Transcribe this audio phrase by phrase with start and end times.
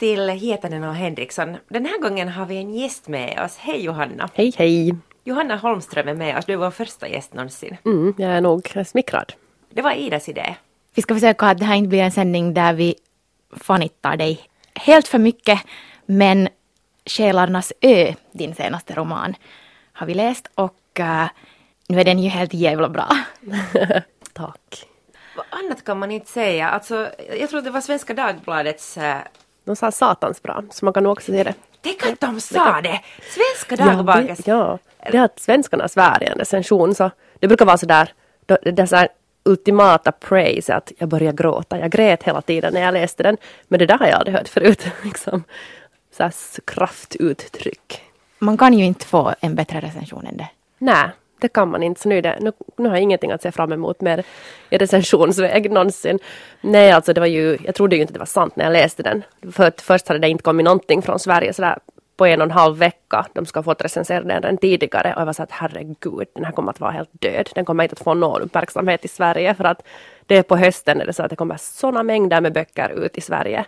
[0.00, 1.56] till Hietanen och Henriksson.
[1.68, 3.56] Den här gången har vi en gäst med oss.
[3.56, 4.28] Hej Johanna!
[4.34, 4.94] Hej hej!
[5.24, 6.44] Johanna Holmström är med oss.
[6.44, 7.76] Du är vår första gäst någonsin.
[7.84, 9.32] Mm, jag är nog smickrad.
[9.70, 10.54] Det var Idas idé.
[10.94, 12.94] Vi ska försöka att det här inte blir en sändning där vi
[13.56, 14.40] fanittar dig
[14.74, 15.60] helt för mycket.
[16.06, 16.48] Men
[17.06, 19.34] Själarnas ö, din senaste roman,
[19.92, 21.26] har vi läst och uh,
[21.88, 23.08] nu är den ju helt jävla bra.
[24.32, 24.86] Tack.
[25.36, 26.68] Vad annat kan man inte säga.
[26.68, 28.98] Alltså, jag tror det var Svenska Dagbladets...
[29.64, 31.54] De sa satans bra, så man kan nog också säga det.
[31.82, 33.00] Tänk att de sa det!
[33.30, 34.46] Svenska Dagbladets...
[34.46, 37.78] Ja, det, ja, det är att svenskarna svär i en recension så det brukar vara
[37.78, 38.12] sådär,
[38.46, 39.06] det är så
[39.44, 41.78] ultimata praise att jag börjar gråta.
[41.78, 43.36] Jag grät hela tiden när jag läste den.
[43.68, 44.86] Men det där har jag aldrig hört förut.
[45.04, 45.44] liksom.
[46.10, 46.30] Så
[46.64, 48.02] kraftuttryck.
[48.38, 50.48] Man kan ju inte få en bättre recension än det.
[50.78, 51.08] Nej,
[51.40, 52.00] det kan man inte.
[52.00, 54.24] Så nu, det, nu, nu har jag ingenting att se fram emot mer
[54.70, 56.18] i recensionsväg någonsin.
[56.60, 59.02] Nej, alltså det var ju, jag trodde ju inte det var sant när jag läste
[59.02, 59.22] den.
[59.52, 61.78] För att först hade det inte kommit någonting från Sverige sådär
[62.16, 63.26] på en och en halv vecka.
[63.32, 66.52] De ska ha fått recensera den tidigare och jag var så att herregud, den här
[66.52, 67.50] kommer att vara helt död.
[67.54, 69.82] Den kommer inte att få någon uppmärksamhet i Sverige för att
[70.26, 73.18] det är på hösten är det så att det kommer sådana mängder med böcker ut
[73.18, 73.64] i Sverige.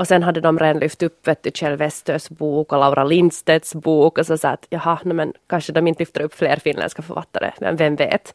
[0.00, 3.74] Och sen hade de redan lyft upp vet du, Kjell Westös bok och Laura Lindstedts
[3.74, 7.02] bok och så sa att jaha, no, men kanske de inte lyfter upp fler finländska
[7.02, 8.34] författare, men vem vet.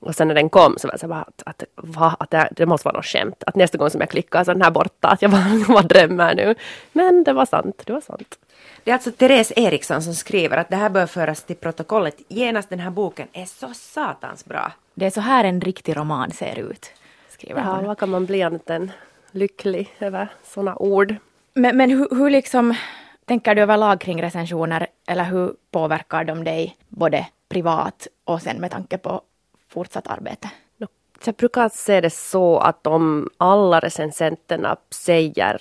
[0.00, 2.48] Och sen när den kom så var jag så bara att, att, va, att det,
[2.50, 3.42] det, måste vara något skämt.
[3.46, 5.82] Att nästa gång som jag klickar så är den här borta, att jag bara, bara
[5.82, 6.54] drömmer nu.
[6.92, 8.38] Men det var sant, det var sant.
[8.84, 12.68] Det är alltså Therese Eriksson som skriver att det här bör föras till protokollet genast.
[12.68, 14.72] Den här boken är så satans bra.
[14.94, 16.90] Det är så här en riktig roman ser ut.
[17.28, 18.92] Skriver ja, vad kan man bli annat än
[19.36, 21.14] lycklig över sådana ord.
[21.54, 22.74] Men, men hur, hur liksom
[23.24, 28.70] tänker du överlag kring recensioner eller hur påverkar de dig både privat och sen med
[28.70, 29.20] tanke på
[29.68, 30.50] fortsatt arbete?
[31.24, 35.60] Jag brukar se det så att om alla recensenterna säger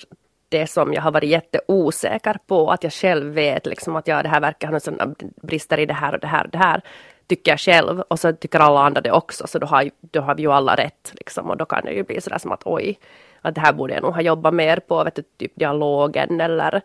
[0.50, 4.30] det som jag har varit jätteosäker på, att jag själv vet liksom att ja, det
[4.30, 6.81] här verkar ha sådana brister i det här och det här och det här,
[7.28, 10.36] tycker jag själv och så tycker alla andra det också, så då har, då har
[10.36, 13.00] vi ju alla rätt liksom och då kan det ju bli sådär som att oj,
[13.45, 16.81] att det här borde jag nog ha jobbat mer på, vet du, typ dialogen eller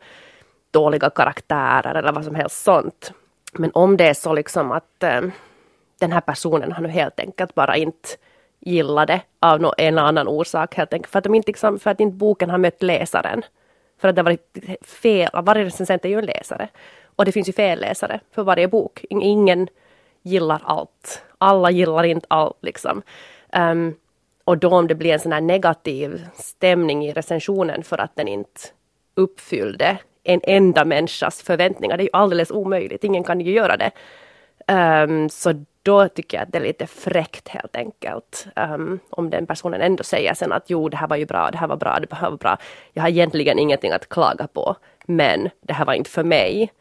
[0.71, 3.13] dåliga karaktärer eller vad som helst sånt.
[3.53, 5.21] Men om det är så liksom att äh,
[6.01, 8.09] den här personen har nu helt enkelt bara inte
[8.61, 11.13] gillat det av någon, en annan orsak helt enkelt.
[11.13, 13.43] För att, de inte liksom, för att inte boken har mött läsaren.
[14.01, 16.69] För att det har varit fel, varje recensent är ju en läsare.
[17.17, 19.05] Och det finns ju fel läsare för varje bok.
[19.11, 19.69] Ingen
[20.23, 21.23] gillar allt.
[21.39, 23.03] Alla gillar inte allt liksom.
[23.53, 23.95] Um,
[24.51, 28.29] och då om det blir en sån här negativ stämning i recensionen för att den
[28.29, 28.61] inte
[29.15, 31.97] uppfyllde en enda människas förväntningar.
[31.97, 33.91] Det är ju alldeles omöjligt, ingen kan ju göra det.
[35.05, 38.47] Um, så då tycker jag att det är lite fräckt helt enkelt.
[38.57, 41.59] Um, om den personen ändå säger sen att jo, det här var ju bra, det
[41.59, 42.59] här var bra, det här var bra.
[42.93, 46.73] Jag har egentligen ingenting att klaga på, men det här var inte för mig.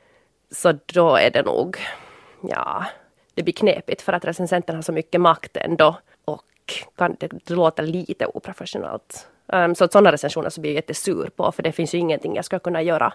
[0.52, 1.78] Så då är det nog,
[2.42, 2.86] ja,
[3.34, 5.96] det blir knepigt för att recensenten har så mycket makt ändå
[6.96, 9.28] kan det, det låter lite oprofessionellt.
[9.54, 12.36] Um, så att sådana recensioner så blir jag jättesur på för det finns ju ingenting
[12.36, 13.14] jag ska kunna göra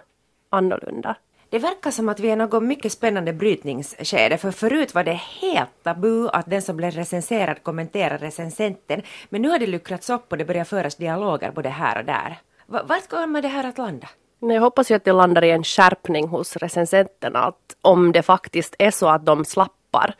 [0.49, 1.15] annorlunda.
[1.49, 5.83] Det verkar som att vi är något mycket spännande brytningsskede, för förut var det helt
[5.83, 10.37] tabu att den som blev recenserad kommenterar recensenten, men nu har det luckrats upp och
[10.37, 12.37] det börjar föras dialoger både här och där.
[12.67, 14.07] V vart kommer det här att landa?
[14.39, 18.75] Jag hoppas ju att det landar i en skärpning hos recensenterna, att om det faktiskt
[18.79, 20.15] är så att de slappar,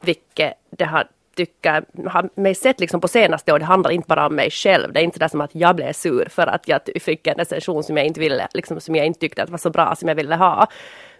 [0.00, 1.08] vilket det har
[1.46, 4.92] tycker, har mig sett liksom på senaste år, det handlar inte bara om mig själv.
[4.92, 7.82] Det är inte det som att jag blev sur för att jag fick en recension
[7.82, 10.16] som jag inte ville, liksom, som jag inte tyckte att var så bra som jag
[10.16, 10.66] ville ha.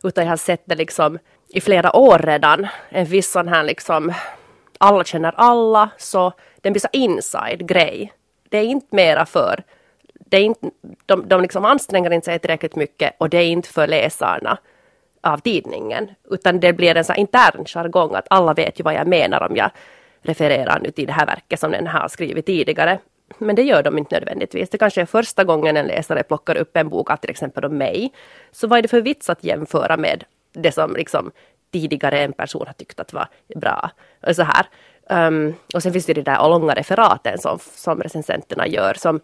[0.02, 1.18] Utan jag har sett det liksom
[1.48, 2.66] i flera år redan.
[2.88, 4.12] En viss sån här liksom,
[4.78, 8.12] alla känner alla, så den blir så inside-grej.
[8.48, 9.64] Det är inte mera för
[10.30, 10.70] det är inte,
[11.06, 14.58] de, de liksom anstränger inte sig tillräckligt mycket och det är inte för läsarna
[15.20, 16.10] av tidningen.
[16.30, 19.56] Utan det blir en så intern jargong att alla vet ju vad jag menar om
[19.56, 19.70] jag
[20.22, 22.98] refererar nu till det här verket som den har skrivit tidigare.
[23.38, 24.70] Men det gör de inte nödvändigtvis.
[24.70, 27.78] Det kanske är första gången en läsare plockar upp en bok av till exempel om
[27.78, 28.12] mig.
[28.52, 31.30] Så vad är det för vits att jämföra med det som liksom
[31.72, 33.90] tidigare en person har tyckt att var bra?
[34.26, 34.66] Och så här.
[35.10, 39.20] Um, och sen finns det de där långa referaten som, som recensenterna gör som,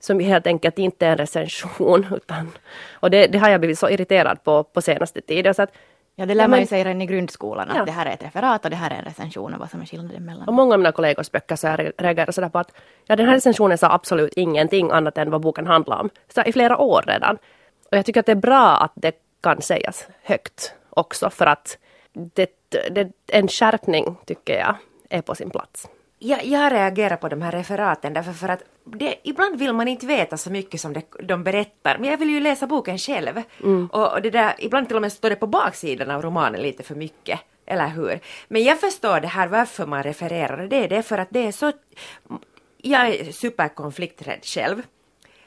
[0.00, 2.06] som helt enkelt inte är en recension.
[2.16, 2.50] Utan,
[2.92, 5.54] och det, det har jag blivit så irriterad på på senaste tiden.
[5.54, 5.72] Så att
[6.20, 7.84] Ja, det lär ja, man ju sig redan i grundskolan, att ja.
[7.84, 9.86] det här är ett referat och det här är en recension och vad som är
[9.86, 12.72] skillnaden mellan Och många av mina kollegors böcker så jag reagerar sådär på att
[13.06, 16.10] ja, den här recensionen sa absolut ingenting annat än vad boken handlar om.
[16.34, 17.38] Så I flera år redan.
[17.90, 21.78] Och jag tycker att det är bra att det kan sägas högt också för att
[22.12, 22.50] det,
[22.90, 24.74] det, en skärpning tycker jag
[25.10, 25.88] är på sin plats.
[26.18, 30.06] Jag, jag reagerar på de här referaten därför för att det, ibland vill man inte
[30.06, 33.42] veta så mycket som det, de berättar, men jag vill ju läsa boken själv.
[33.62, 33.88] Mm.
[33.92, 36.82] Och, och det där, ibland till och med står det på baksidan av romanen lite
[36.82, 38.20] för mycket, eller hur?
[38.48, 41.52] Men jag förstår det här varför man refererar det, det är för att det är
[41.52, 41.72] så...
[42.82, 44.82] Jag är superkonflikträdd själv.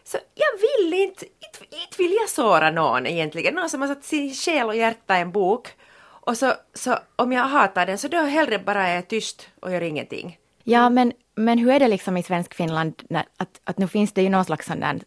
[0.03, 4.03] Så jag vill inte, inte, inte vill jag såra någon egentligen, någon som har satt
[4.03, 5.67] sin själ och hjärta i en bok.
[6.03, 9.71] Och så, så om jag hatar den så då hellre bara är jag tyst och
[9.71, 10.37] gör ingenting.
[10.63, 13.03] Ja, men, men hur är det liksom i svensk Finland?
[13.09, 14.99] När, att, att nu finns det ju någon slags sån där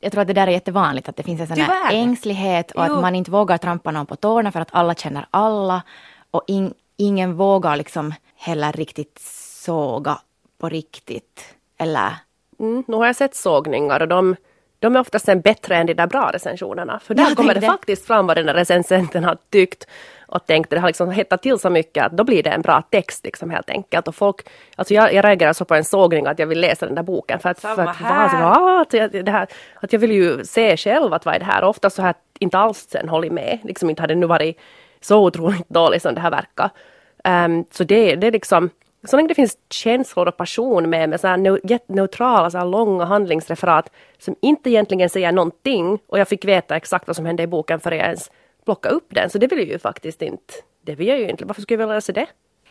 [0.00, 2.84] jag tror att det där är jättevanligt, att det finns en sån här ängslighet och
[2.86, 2.94] Jo.
[2.94, 5.82] att man inte vågar trampa någon på tårna för att alla känner alla
[6.30, 9.18] och in, ingen vågar liksom heller riktigt
[9.64, 10.18] såga
[10.58, 11.54] på riktigt.
[11.78, 12.16] Eller
[12.58, 14.36] Mm, nu har jag sett sågningar och de,
[14.82, 17.00] de är oftast sen bättre än de där bra recensionerna.
[17.04, 19.86] För där Jag kommer det tänkte- faktiskt fram vad den där recensenten har tyckt
[20.26, 20.70] och tänkt.
[20.70, 23.50] Det har liksom hettat till så mycket att då blir det en bra text liksom
[23.50, 24.08] helt enkelt.
[24.08, 24.36] Och folk,
[24.76, 27.38] alltså jag, jag reagerar så på en sågning att jag vill läsa den där boken.
[27.38, 28.42] För att, Samma för att, här.
[28.42, 29.46] vad, vad, att, jag, det här,
[29.80, 31.62] att jag vill ju se själv att vad är det här.
[31.62, 33.58] Och ofta så har jag inte alls sen hållit med.
[33.64, 34.58] Liksom inte hade det nu varit
[35.00, 36.70] så otroligt dåligt som det här verkar.
[37.24, 38.70] Ehm, så det, det är liksom
[39.04, 43.04] så länge det finns känslor och passion med, med så här neutrala, så här långa
[43.04, 47.46] handlingsreferat som inte egentligen säger någonting och jag fick veta exakt vad som hände i
[47.46, 48.30] boken för jag ens
[48.64, 49.30] plocka upp den.
[49.30, 50.54] Så det vill jag ju faktiskt inte.
[50.82, 51.44] Det vill jag ju inte.
[51.44, 52.26] Varför skulle jag vilja läsa det?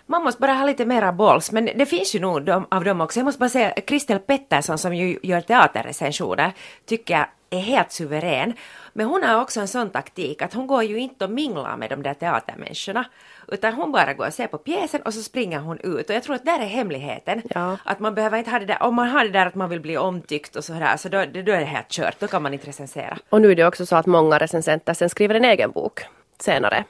[0.06, 3.02] Man måste bara ha lite mera balls, men det finns ju nog de, av dem
[3.02, 3.20] också.
[3.20, 6.52] Jag måste bara säga, Kristel Pettersson som ju gör teaterrecensioner
[6.86, 8.54] tycker jag är helt suverän.
[8.94, 11.90] Men hon har också en sån taktik att hon går ju inte och minglar med
[11.90, 13.06] de där teatermänniskorna.
[13.48, 16.10] Utan hon bara går och ser på pjäsen och så springer hon ut.
[16.10, 17.42] Och jag tror att där är hemligheten.
[17.50, 17.78] Ja.
[17.84, 19.82] Att man behöver inte ha det där, om man har det där att man vill
[19.82, 22.20] bli omtyckt och sådär, så då, då är det helt kört.
[22.20, 23.18] Då kan man inte recensera.
[23.30, 26.02] Och nu är det också så att många recensenter sen skriver en egen bok
[26.40, 26.84] senare.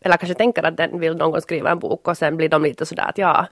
[0.00, 2.86] Eller kanske tänker att den vill någon skriva en bok och sen blir de lite
[2.86, 3.46] sådär att ja,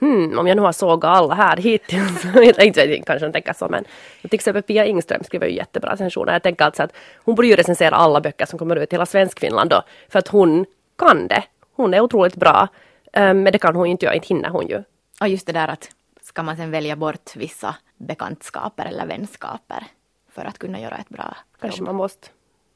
[0.00, 2.24] hmm, om jag nu har sågat alla här hittills.
[2.58, 3.84] inte, kanske de tänker så men
[4.20, 6.32] till exempel Pia Ingström skriver ju jättebra recensioner.
[6.32, 6.92] Jag tänker alltså att
[7.24, 9.82] hon borde ju recensera alla böcker som kommer ut i hela Svenskfinland då.
[10.08, 10.66] För att hon
[10.98, 11.44] kan det.
[11.76, 12.68] Hon är otroligt bra.
[13.12, 14.82] Um, men det kan hon ju inte göra, inte hinner hon ju.
[15.20, 15.90] och just det där att
[16.22, 19.84] ska man sen välja bort vissa bekantskaper eller vänskaper
[20.30, 21.86] för att kunna göra ett bra Kanske jobb.
[21.86, 22.28] man måste.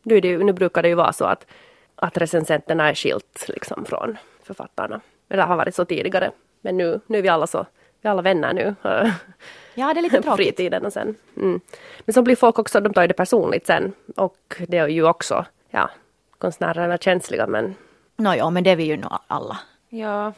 [0.03, 1.47] Nu, är det nu brukar det ju vara så att,
[1.95, 5.01] att recensenterna är skilt liksom från författarna.
[5.29, 6.31] Eller har varit så tidigare.
[6.61, 7.67] Men nu, nu är vi alla så,
[8.01, 8.75] vi är alla vänner nu.
[9.75, 10.47] Ja, det är lite på tråkigt.
[10.47, 11.15] fritiden och sen.
[11.37, 11.61] Mm.
[12.01, 13.93] Men så blir folk också, de tar ju det personligt sen.
[14.17, 15.91] Och det är ju också, ja,
[16.39, 17.75] konstnärerna är känsliga men
[18.17, 19.59] Nå, ja, men det är vi ju nog alla.
[19.89, 20.33] Ja.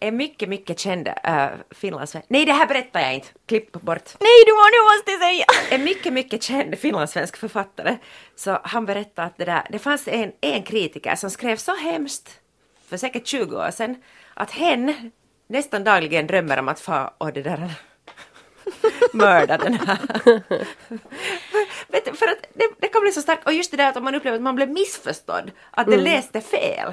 [0.00, 2.30] Är mycket, mycket känd uh, finlandssvensk...
[2.30, 3.28] Nej, det här berättar jag inte.
[3.46, 4.10] Klipp bort.
[4.20, 5.44] Nej, du må, nu måste jag säga!
[5.70, 7.96] en mycket, mycket känd finlandssvensk författare.
[8.36, 12.40] Så han berättade att det, där, det fanns en, en kritiker som skrev så hemskt
[12.88, 14.02] för säkert 20 år sedan
[14.34, 15.10] att hen
[15.52, 17.74] nästan dagligen drömmer om att få och det där
[19.12, 19.98] mörda den här.
[21.88, 24.02] Vet du, för att det, det kan bli så starkt och just det där att
[24.02, 26.92] man upplever att man blev missförstådd, att det läste fel.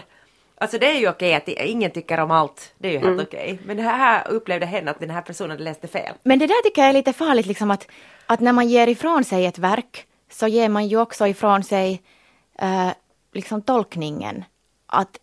[0.58, 3.60] Alltså det är ju okej att ingen tycker om allt, det är ju helt okej.
[3.66, 6.14] Men det här upplevde hen att den här personen läste fel.
[6.24, 7.88] Men det där tycker jag är lite farligt, liksom att,
[8.26, 12.02] att när man ger ifrån sig ett verk så ger man ju också ifrån sig
[12.60, 12.90] eh,
[13.34, 14.44] liksom tolkningen.
[14.86, 15.20] Att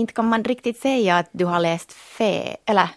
[0.00, 2.88] inte kan man riktigt säga att du har läst fel, eller?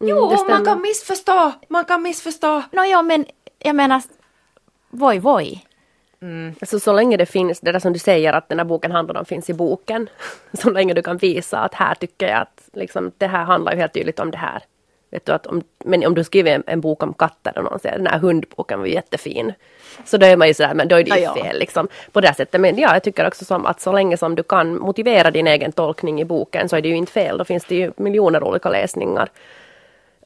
[0.00, 2.62] Jo, det man kan missförstå, man kan missförstå.
[2.72, 3.26] Nåja, men
[3.58, 4.02] jag menar,
[4.90, 5.66] voj, voj.
[6.60, 9.20] Alltså så länge det finns, det där som du säger att den här boken handlar
[9.20, 10.08] om finns i boken.
[10.52, 13.78] Så länge du kan visa att här tycker jag att liksom, det här handlar ju
[13.78, 14.62] helt tydligt om det här.
[15.10, 17.78] Vet du, att om, men om du skriver en, en bok om katter och någon
[17.78, 19.52] säger den här hundboken var jättefin.
[20.04, 21.88] Så då är man ju sådär, men då är det ju Ja, fel liksom.
[22.12, 22.60] På det sättet.
[22.60, 25.72] Men ja, jag tycker också som att så länge som du kan motivera din egen
[25.72, 27.38] tolkning i boken så är det ju inte fel.
[27.38, 29.28] Då finns det ju miljoner olika läsningar.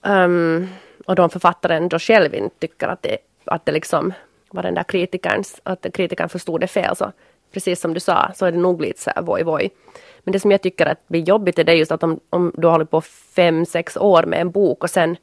[0.02, 0.68] Um,
[1.06, 4.12] och de författaren då själv inte tycker att det, att det liksom
[4.50, 7.12] var den där kritikerns, att kritikern förstod det fel så
[7.52, 9.70] precis som du sa så är det nog lite så här voj voj.
[10.24, 12.66] Men det som jag tycker att blir jobbigt är det just att om, om du
[12.66, 13.00] har hållit på
[13.36, 15.16] fem, sex år med en bok och sen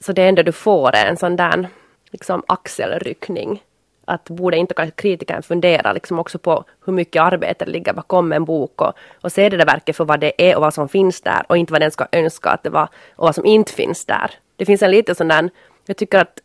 [0.00, 1.68] så det enda du får är en sån där
[2.10, 3.62] liksom axelryckning.
[4.04, 8.44] Att borde inte kritikern fundera liksom också på hur mycket arbete det ligger bakom en
[8.44, 11.20] bok och, och se det där verket för vad det är och vad som finns
[11.20, 14.04] där och inte vad den ska önska att det var och vad som inte finns
[14.04, 14.30] där.
[14.56, 15.50] Det finns en liten sån där,
[15.86, 16.40] jag tycker att,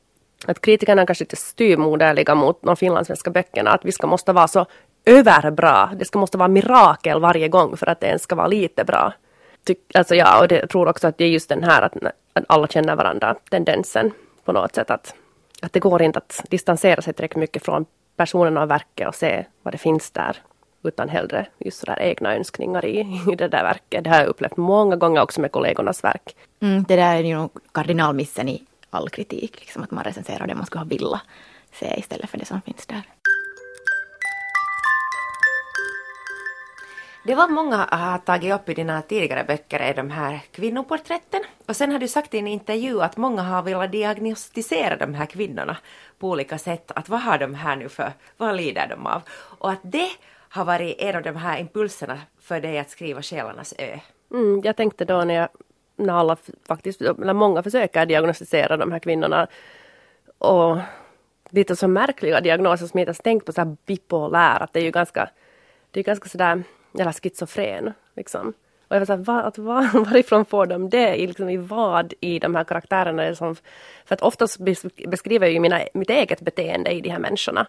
[0.46, 4.48] att kritikerna är kanske lite styrmoderliga mot de finlandssvenska böckerna, att vi ska måste vara
[4.48, 4.66] så
[5.10, 8.84] överbra, det ska måste vara mirakel varje gång för att det ens ska vara lite
[8.84, 9.14] bra.
[9.66, 11.96] Tyck, alltså ja, och det, jag tror också att det är just den här att,
[12.34, 14.12] att alla känner varandra, tendensen
[14.46, 15.14] på något sätt att,
[15.62, 17.86] att det går inte att distansera sig tillräckligt mycket från
[18.16, 20.38] personerna och verket och se vad det finns där.
[20.84, 23.00] utan hellre just sådär egna önskningar i,
[23.32, 24.04] i det där verket.
[24.04, 26.36] Det har jag upplevt många gånger också med kollegornas verk.
[26.62, 30.56] Mm, det där är ju nog kardinalmissen i all kritik, liksom att man recenserar det
[30.56, 31.22] man skulle ha velat
[31.74, 33.02] se istället för det som finns där.
[37.30, 41.42] Det var många har tagit upp i dina tidigare böcker är de här kvinnoporträtten.
[41.68, 45.26] Och sen har du sagt i en intervju att många har velat diagnostisera de här
[45.26, 45.78] kvinnorna
[46.20, 46.92] på olika sätt.
[46.96, 49.22] Att vad har de här nu för, vad lider de av?
[49.32, 50.10] Och att det
[50.50, 54.00] har varit en av de här impulserna för dig att skriva Själarnas ö.
[54.32, 55.50] Mm, jag tänkte då när, jag,
[55.96, 59.48] när alla faktiskt, eller många försöker diagnostisera de här kvinnorna
[60.38, 60.78] och
[61.50, 64.80] lite så märkliga diagnoser som jag inte ens tänkt på, så här bipolär, att det
[64.80, 65.30] är ju ganska,
[65.92, 66.64] det är ganska sådär
[67.00, 67.94] eller schizofren.
[68.16, 68.54] Liksom.
[68.88, 71.16] Och jag var så här, att, var, varifrån får de det?
[71.16, 73.24] I, liksom, I vad i de här karaktärerna?
[73.24, 73.56] Liksom,
[74.06, 74.58] för att oftast
[75.08, 77.68] beskriver jag ju mina, mitt eget beteende i de här människorna.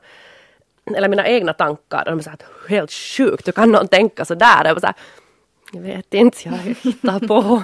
[0.96, 2.04] Eller mina egna tankar.
[2.04, 4.64] De är så här, helt sjukt, hur kan någon tänka så där?
[4.64, 4.96] Jag, var så här,
[5.72, 7.36] jag vet inte, jag hittar på.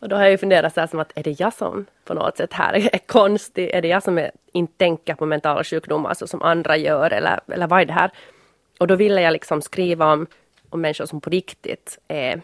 [0.00, 2.14] och då har jag ju funderat så här som att är det jag som på
[2.14, 3.70] något sätt här är konstig?
[3.70, 7.10] Är det jag som är, inte tänker på mentala sjukdomar så som andra gör?
[7.10, 8.10] Eller, eller vad är det här?
[8.78, 10.26] Och då ville jag liksom skriva om,
[10.74, 12.42] om människor som på riktigt är,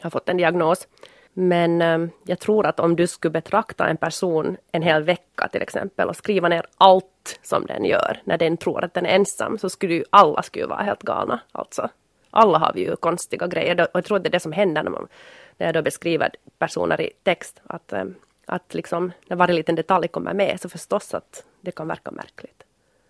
[0.00, 0.88] har fått en diagnos.
[1.32, 5.62] Men eh, jag tror att om du skulle betrakta en person en hel vecka till
[5.62, 9.58] exempel och skriva ner allt som den gör när den tror att den är ensam
[9.58, 11.40] så skulle ju alla skulle vara helt galna.
[11.52, 11.88] Alltså.
[12.30, 14.82] Alla har vi ju konstiga grejer och jag tror att det är det som händer
[14.82, 15.08] när, man,
[15.56, 17.60] när jag då beskriver personer i text.
[17.66, 18.04] Att, eh,
[18.46, 22.62] att liksom, när varje liten detalj kommer med så förstås att det kan verka märkligt.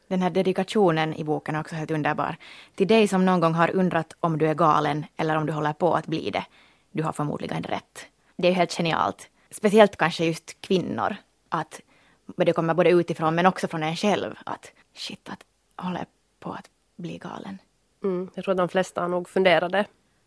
[0.08, 2.36] Den här dedikationen i boken är också helt underbar.
[2.74, 5.72] Till dig som någon gång har undrat om du är galen eller om du håller
[5.72, 6.44] på att bli det.
[6.92, 8.06] Du har förmodligen rätt.
[8.36, 9.30] Det är helt genialt.
[9.50, 11.16] Speciellt kanske just kvinnor.
[11.48, 11.80] Att
[12.36, 14.34] det kommer både utifrån men också från en själv.
[14.46, 15.44] Att shit, att
[15.84, 16.06] håller
[16.40, 17.58] på att bli galen.
[18.04, 19.84] Mm, jag tror att de flesta har nog funderat det.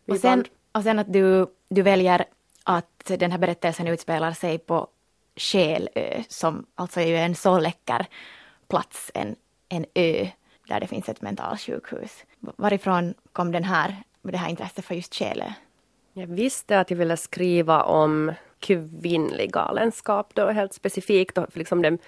[0.08, 2.24] Och sen, och sen att du, du väljer
[2.64, 4.88] att den här berättelsen utspelar sig på
[5.36, 8.06] Själö som alltså är en så läcker
[8.68, 9.36] plats, en
[9.72, 10.26] en ö
[10.68, 12.24] där det finns ett mentalsjukhus.
[12.40, 15.52] Varifrån kom den här, det här intresset för just Själö?
[16.12, 21.98] Jag visste att jag ville skriva om kvinnlig galenskap då helt specifikt och liksom den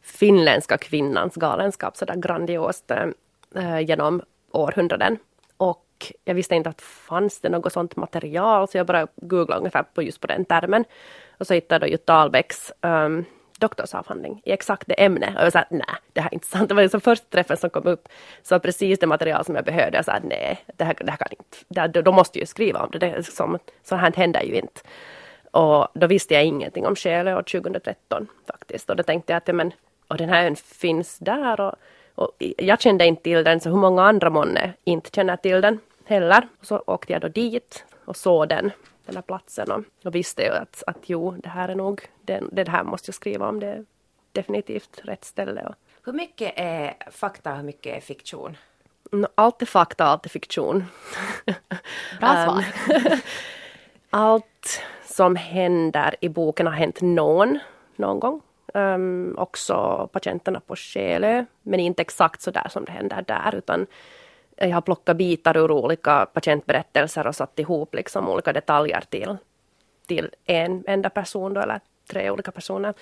[0.00, 2.90] finländska kvinnans galenskap så där grandiost
[3.54, 5.18] äh, genom århundraden.
[5.56, 9.82] Och jag visste inte att fanns det något sånt material så jag bara googlade ungefär
[9.82, 10.84] på just på den termen.
[11.38, 13.24] Och så hittade jag ju Dahlbäcks um, ehm,
[13.60, 15.36] doktorsavhandling i exakt det ämnet.
[15.36, 16.68] Och jag sa nej, det här är inte sant.
[16.68, 18.08] Det var liksom första träffen som kom upp.
[18.42, 19.98] Så precis det material som jag behövde.
[19.98, 21.88] Jag sa nej, det här, det här kan inte.
[21.88, 22.98] Det, de måste ju skriva om det.
[22.98, 24.80] det som, så här händer ju inte.
[25.50, 28.90] Och då visste jag ingenting om Själö år 2013 faktiskt.
[28.90, 29.72] Och då tänkte jag att ja, men,
[30.08, 31.60] och den här ön finns där.
[31.60, 31.74] Och,
[32.14, 35.78] och jag kände inte till den, så hur många andra månne inte känner till den
[36.04, 36.48] heller.
[36.60, 38.70] Och så åkte jag då dit och såg den
[39.10, 42.68] den här platsen och, och visste att, att jo, det här är nog, det, det
[42.68, 43.84] här måste jag skriva om, det är
[44.32, 45.62] definitivt rätt ställe.
[45.62, 45.74] Och.
[46.04, 48.56] Hur mycket är fakta och hur mycket är fiktion?
[49.34, 50.84] Allt är fakta, allt är fiktion.
[52.20, 52.64] Bra svar.
[54.10, 57.58] allt som händer i boken har hänt någon,
[57.96, 58.40] någon gång.
[58.74, 63.86] Um, också patienterna på Själö, men inte exakt så där som det händer där, utan
[64.68, 69.36] jag har plockat bitar ur olika patientberättelser och satt ihop liksom olika detaljer till,
[70.06, 72.94] till en enda person då, eller tre olika personer.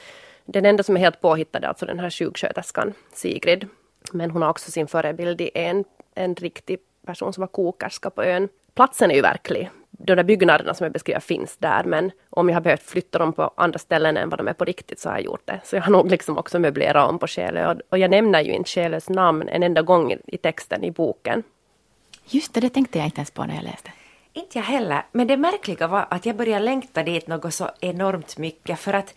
[0.45, 3.69] Den enda som är helt påhittad är alltså den här sjuksköterskan Sigrid.
[4.13, 5.85] Men hon har också sin förebild i en,
[6.15, 8.49] en riktig person som var kokerska på ön.
[8.79, 9.71] Platsen är ju verklig.
[9.91, 13.33] De där byggnaderna som jag beskriver finns där men om jag har behövt flytta dem
[13.33, 15.61] på andra ställen än vad de är på riktigt så har jag gjort det.
[15.65, 18.53] Så jag har nog liksom också möblerat om på Själö och, och jag nämner ju
[18.53, 21.43] inte Själös namn en enda gång i, i texten i boken.
[22.25, 23.93] Just det, det tänkte jag inte ens på när jag läste.
[24.33, 28.39] Inte jag heller, men det märkliga var att jag började längta dit något så enormt
[28.39, 29.15] mycket för att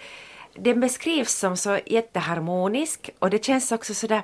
[0.53, 4.21] den beskrivs som så jätteharmonisk och det känns också sådär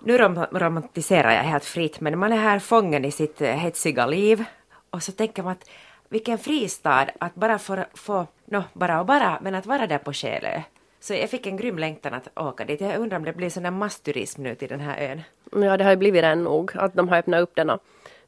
[0.00, 4.06] nu rom romantiserar jag helt fritt, men man är här fången i sitt eh, hetsiga
[4.06, 4.44] liv
[4.90, 5.70] och så tänker man att
[6.08, 10.12] vilken fristad att bara få, få no, bara och bara, men att vara där på
[10.12, 10.62] Själö.
[11.00, 12.80] Så jag fick en grym längtan att åka dit.
[12.80, 15.22] Jag undrar om det blir sån där massturism nu till den här ön.
[15.62, 17.70] Ja, det har ju blivit det nog, att de har öppnat upp den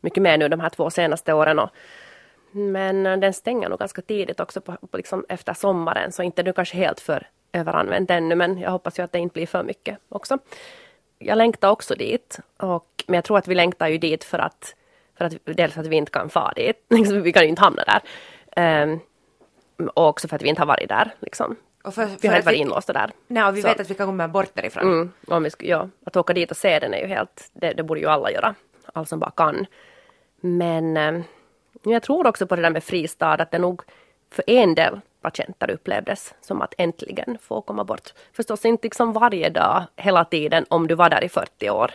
[0.01, 1.59] mycket mer nu de här två senaste åren.
[1.59, 1.71] Och,
[2.51, 6.43] men eh, den stänger nog ganska tidigt också på, på liksom efter sommaren, så inte
[6.43, 9.63] nu kanske helt för överanvänt ännu, men jag hoppas ju att det inte blir för
[9.63, 10.39] mycket också.
[11.19, 14.75] Jag längtar också dit, och, men jag tror att vi längtar ju dit för att,
[15.21, 17.85] för att dels att vi inte kan fara dit, liksom, vi kan ju inte hamna
[17.85, 18.83] där.
[18.83, 19.01] Um,
[19.95, 21.15] och också för att vi inte har varit där.
[21.21, 21.57] Liksom.
[21.85, 23.11] För, för vi har inte varit inlåsta där.
[23.27, 23.69] Nej, och vi så.
[23.69, 24.83] vet att vi kan komma bort därifrån.
[24.83, 27.83] Mm, om vi, ja, att åka dit och se den är ju helt, det, det
[27.83, 28.55] borde ju alla göra,
[28.93, 29.67] alla som bara kan.
[30.41, 31.21] Men eh,
[31.83, 33.83] jag tror också på det där med fristad, att det nog
[34.31, 38.13] för en del patienter upplevdes som att äntligen få komma bort.
[38.33, 41.91] Förstås inte liksom varje dag, hela tiden, om du var där i 40 år.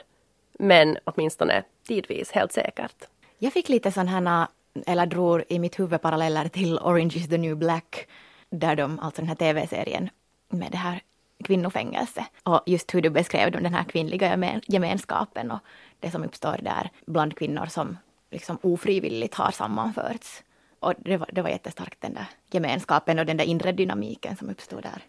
[0.59, 3.07] Men åtminstone tidvis, helt säkert.
[3.37, 7.37] Jag fick lite sådana, eh, eller drog i mitt huvud paralleller till Orange is the
[7.37, 8.07] new black,
[8.49, 10.09] där de, alltså den här tv-serien
[10.49, 11.01] med det här
[11.43, 12.25] kvinnofängelse.
[12.43, 15.59] Och just hur du beskrev den här kvinnliga gemenskapen och
[15.99, 17.97] det som uppstår där bland kvinnor som
[18.31, 20.43] liksom ofrivilligt har sammanförts.
[20.79, 24.49] Och det var, det var jättestarkt den där gemenskapen och den där inre dynamiken som
[24.49, 25.03] uppstod där.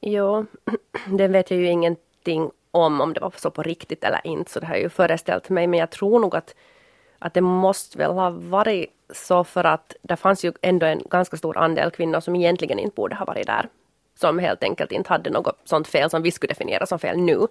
[0.00, 0.46] Jo,
[1.06, 4.60] den vet jag ju ingenting om, om det var så på riktigt eller inte, så
[4.60, 6.54] det har jag ju föreställt mig, men jag tror nog att,
[7.18, 11.36] att det måste väl ha varit så för att det fanns ju ändå en ganska
[11.36, 13.68] stor andel kvinnor som egentligen inte borde ha varit där.
[14.14, 17.46] Som helt enkelt inte hade något sånt fel som vi skulle definiera som fel nu.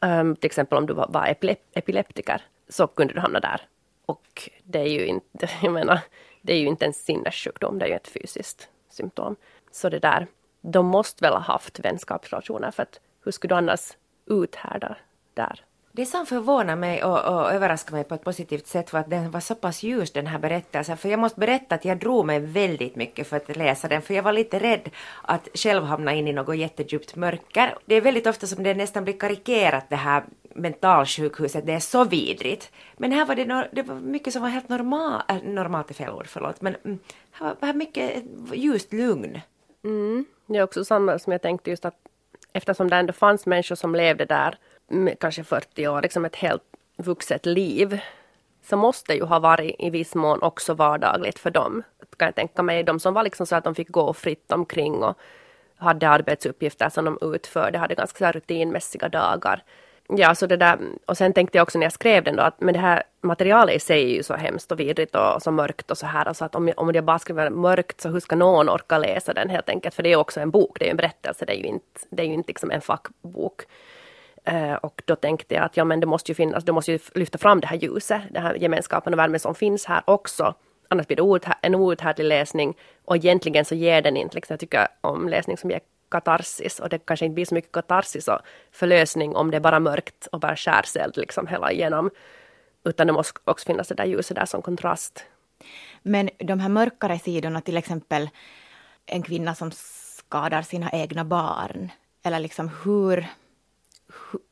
[0.00, 3.60] Um, till exempel om du var, var epilep epileptiker så kunde du hamna där.
[4.06, 6.00] Och det är ju inte, jag menar,
[6.42, 9.36] det är ju inte en sinnessjukdom, det är ju ett fysiskt symptom.
[9.72, 10.26] Så det där,
[10.60, 14.96] de måste väl ha haft vänskapsrelationer för att hur skulle du annars uthärda
[15.34, 15.64] där?
[15.98, 19.30] Det som förvånar mig och, och överraskar mig på ett positivt sätt var att den
[19.30, 20.96] var så pass ljus den här berättelsen.
[20.96, 24.02] För jag måste berätta att jag drog mig väldigt mycket för att läsa den.
[24.02, 24.90] För jag var lite rädd
[25.22, 27.74] att själv hamna in i något jättedjupt mörker.
[27.86, 30.24] Det är väldigt ofta som det nästan blir karikerat det här
[30.54, 32.72] mentalsjukhuset, det är så vidrigt.
[32.96, 35.94] Men här var det, no det var mycket som var helt normal, äh, normalt är
[35.94, 36.98] fel ord, förlåt, men mm,
[37.32, 39.40] här var, här mycket ljust lugn.
[39.84, 40.24] Mm.
[40.46, 41.94] Det är också samma som jag tänkte just att
[42.52, 44.58] eftersom det ändå fanns människor som levde där
[45.20, 46.62] kanske 40 år, liksom ett helt
[46.96, 48.00] vuxet liv,
[48.62, 51.82] så måste ju ha varit i viss mån också vardagligt för dem.
[52.16, 54.94] Kan jag tänka mig, de som var liksom så att de fick gå fritt omkring
[54.94, 55.18] och
[55.76, 59.62] hade arbetsuppgifter som de utförde, hade ganska rutinmässiga dagar.
[60.08, 62.60] Ja, så det där, och sen tänkte jag också när jag skrev den då att
[62.60, 65.90] men det här materialet i sig är ju så hemskt och vidrigt och så mörkt
[65.90, 66.28] och så här.
[66.28, 69.34] Alltså att om, jag, om jag bara skriver mörkt så hur ska någon orka läsa
[69.34, 69.94] den helt enkelt?
[69.94, 72.00] För det är också en bok, det är ju en berättelse, det är ju inte,
[72.10, 73.62] det är ju inte liksom en fackbok.
[74.48, 76.98] Eh, och då tänkte jag att ja men det måste ju finnas, det måste ju
[77.14, 80.54] lyfta fram det här ljuset, den här gemenskapen och värmen som finns här också.
[80.88, 84.88] Annars blir det en outhärdlig läsning och egentligen så ger den inte, liksom, jag tycker
[85.00, 85.80] om läsning som ger
[86.10, 88.38] katarsis och det kanske inte blir så mycket katarsis och
[88.72, 92.10] förlösning om det är bara mörkt och bara skärseld liksom hela igenom.
[92.84, 95.24] Utan det måste också finnas det där ljuset där som kontrast.
[96.02, 98.30] Men de här mörkare sidorna, till exempel
[99.06, 101.90] en kvinna som skadar sina egna barn,
[102.22, 103.28] eller liksom hur...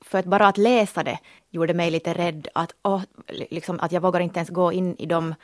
[0.01, 1.19] För att bara att läsa det
[1.51, 5.07] gjorde mig lite rädd att, oh, liksom, att jag vågar inte ens gå in i
[5.07, 5.35] de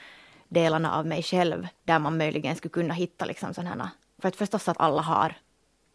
[0.49, 3.91] delarna av mig själv där man möjligen skulle kunna hitta liksom sådana
[4.23, 5.35] för att förstås att alla har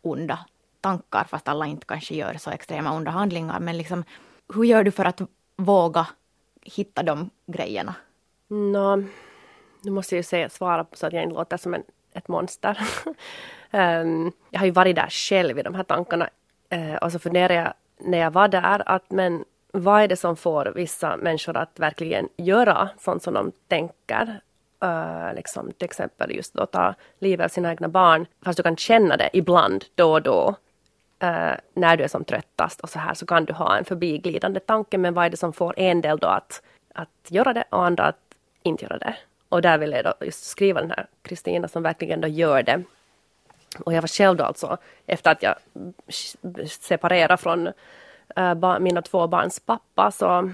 [0.01, 0.39] onda
[0.81, 3.59] tankar, fast alla inte kanske gör så extrema onda handlingar.
[3.59, 4.03] Men liksom,
[4.53, 5.21] hur gör du för att
[5.55, 6.07] våga
[6.61, 7.95] hitta de grejerna?
[8.47, 8.95] Nå,
[9.81, 12.79] nu måste jag ju säga, svara så att jag inte låter som en, ett monster.
[13.71, 16.29] um, jag har ju varit där själv i de här tankarna.
[16.73, 20.35] Uh, och så funderar jag när jag var där att men vad är det som
[20.35, 24.41] får vissa människor att verkligen göra sånt som de tänker?
[24.83, 28.25] uh, liksom, till exempel just då ta livet av sina egna barn.
[28.45, 30.55] Fast du kan känna det ibland, då och då.
[31.23, 34.59] Uh, när du är som tröttast och så här så kan du ha en förbiglidande
[34.59, 34.97] tanke.
[34.97, 36.61] Men vad är det som får en del då att,
[36.93, 38.19] att göra det och andra att
[38.63, 39.15] inte göra det?
[39.49, 42.83] Och där vill jag då just skriva den här Kristina som verkligen då gör det.
[43.79, 45.55] Och jag var själv då alltså, efter att jag
[46.69, 47.67] separerade från
[48.35, 50.51] äh, mina två barns pappa så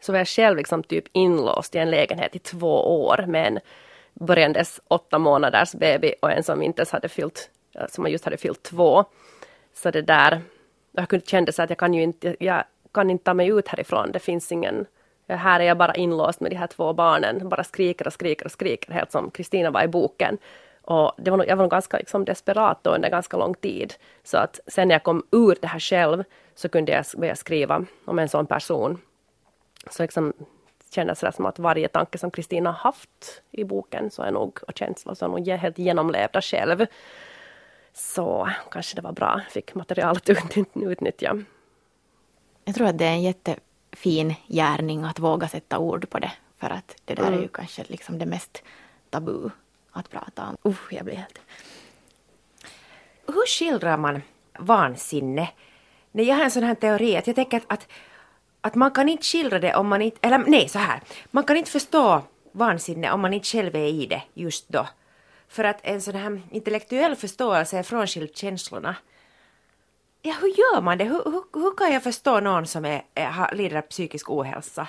[0.00, 3.58] så var jag själv liksom typ inlåst i en lägenhet i två år med en
[4.14, 8.62] börjandes åtta månaders baby och en som inte hade fyllt, eh, som just hade fyllt
[8.62, 9.04] två.
[9.74, 10.40] Så det där,
[10.92, 13.68] jag kunde kände så att jag kan ju inte, jag kan inte ta mig ut
[13.68, 14.86] härifrån, det finns ingen,
[15.28, 18.52] här är jag bara inlåst med de här två barnen, bara skriker och skriker och
[18.52, 20.38] skriker, helt som Kristina var i boken.
[20.86, 23.94] Och det var nog, jag var nog ganska liksom, desperat då under ganska lång tid.
[24.24, 27.84] Så att sen när jag kom ur det här själv så kunde jag börja skriva
[28.04, 29.00] om en sån person
[29.90, 30.32] så liksom
[30.90, 34.78] kändes det som att varje tanke som Kristina haft i boken så är nog, och
[34.78, 36.86] känslor så är nog helt genomlevda själv.
[37.92, 40.28] Så kanske det var bra, fick materialet
[40.74, 41.42] utnyttja.
[42.64, 46.32] Jag tror att det är en jättefin gärning att våga sätta ord på det.
[46.56, 47.32] För att det där mm.
[47.32, 47.52] är ju mm.
[47.52, 48.62] kanske liksom det mest
[49.10, 49.50] tabu
[49.96, 50.70] att prata om.
[50.70, 51.38] Uh, jag blir helt...
[53.26, 54.22] Hur skildrar man
[54.58, 55.48] vansinne?
[56.12, 57.88] Nej, jag har en sån här teori att jag tänker att, att
[58.66, 61.56] att man kan inte skildra det om man inte, eller nej så här, man kan
[61.56, 64.86] inte förstå vansinne om man inte själv är i det just då.
[65.48, 68.96] För att en sån här intellektuell förståelse är frånskild känslorna.
[70.22, 71.04] Ja, hur gör man det?
[71.04, 74.88] Hur, hur, hur kan jag förstå någon som är, är, lider av psykisk ohälsa?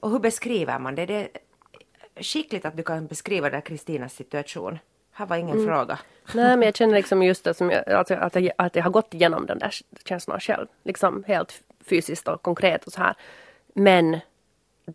[0.00, 1.06] Och hur beskriver man det?
[1.06, 1.28] det
[2.20, 4.78] skickligt att du kan beskriva där Kristinas situation.
[5.12, 5.98] Här var ingen fråga.
[6.34, 8.90] Nej men jag känner liksom just det som jag, alltså, att, jag, att jag har
[8.90, 10.66] gått igenom den där känslan själv.
[10.82, 13.14] Liksom helt fysiskt och konkret och så här.
[13.74, 14.18] Men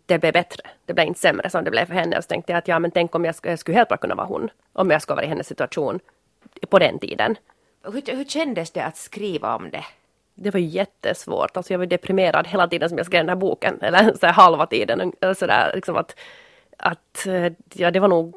[0.06, 0.62] det blev bättre.
[0.84, 2.16] Det blev inte sämre som det blev för henne.
[2.16, 4.14] Och så tänkte jag att ja men tänk om jag, jag skulle helt bara kunna
[4.14, 4.50] vara hon.
[4.72, 6.00] Om jag skulle vara i hennes situation
[6.70, 7.36] på den tiden.
[7.82, 9.84] Hur, hur kändes det att skriva om det?
[10.34, 11.56] Det var jättesvårt.
[11.56, 13.82] Alltså jag var deprimerad hela tiden som jag skrev den här boken.
[13.82, 15.12] Eller så här halva tiden.
[15.36, 16.16] Så där, liksom att,
[16.78, 18.36] att, eh, ja, det var nog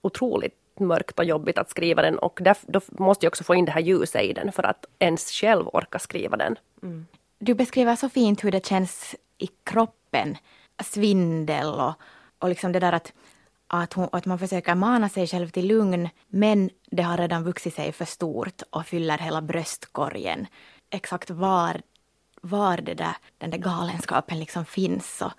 [0.00, 3.64] otroligt mörkt och jobbigt att skriva den och där, då måste jag också få in
[3.64, 6.56] det här ljuset i den för att ens själv orka skriva den.
[6.82, 7.06] Mm.
[7.38, 10.36] Du beskriver så fint hur det känns i kroppen,
[10.84, 11.92] svindel och,
[12.38, 13.12] och liksom det där att,
[13.66, 17.74] att, hon, att man försöker mana sig själv till lugn men det har redan vuxit
[17.74, 20.46] sig för stort och fyller hela bröstkorgen.
[20.90, 21.80] Exakt var,
[22.40, 25.22] var det där, den där galenskapen liksom finns.
[25.22, 25.32] Och,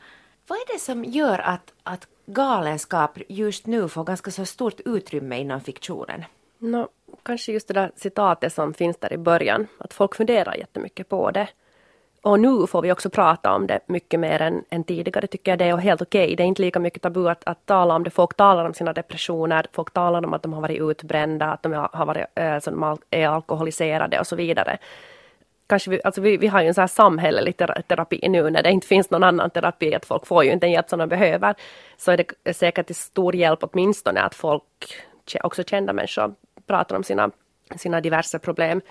[0.48, 5.40] vad är det som gör att, att galenskap just nu får ganska så stort utrymme
[5.40, 6.26] inom fiktionen?
[6.58, 6.88] No,
[7.24, 11.32] kanske just det där citatet som finns där i början, att folk funderar jättemycket på
[11.32, 11.48] det.
[12.22, 15.60] Och nu får vi också prata om det mycket mer än, än tidigare tycker jag
[15.60, 16.26] det är helt okej.
[16.26, 16.36] Okay.
[16.36, 18.10] Det är inte lika mycket tabu att, att tala om det.
[18.10, 21.74] Folk talar om sina depressioner, folk talar om att de har varit utbrända, att de
[21.74, 24.78] har varit, eh, äh, de är alkoholiserade och så vidare
[25.68, 28.72] kanske vi, alltså vi, vi har ju en sån här samhällelig terapi nu när det
[28.72, 31.56] inte finns någon annan terapi, att folk får ju inte den hjälp som de behöver.
[31.98, 34.96] Så är det säkert till stor hjälp åtminstone att folk,
[35.44, 36.36] också kända människor,
[36.68, 37.32] pratar om sina,
[37.76, 38.82] sina diverse problem.